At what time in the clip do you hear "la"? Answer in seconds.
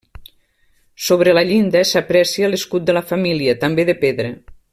1.39-1.43, 2.99-3.07